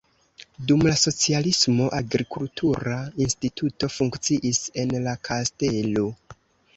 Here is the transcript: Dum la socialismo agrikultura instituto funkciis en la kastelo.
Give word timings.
Dum 0.69 0.79
la 0.85 0.91
socialismo 0.99 1.89
agrikultura 1.97 2.97
instituto 3.25 3.91
funkciis 3.99 4.63
en 4.85 4.95
la 5.09 5.15
kastelo. 5.31 6.07